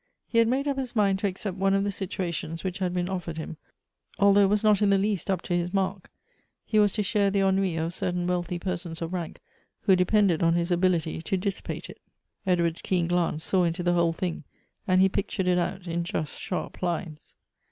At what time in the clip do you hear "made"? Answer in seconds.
0.47-0.67